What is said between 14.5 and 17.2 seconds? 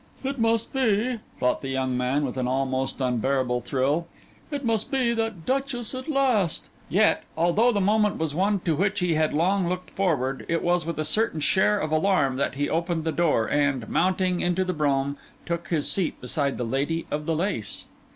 the brougham, took his seat beside the lady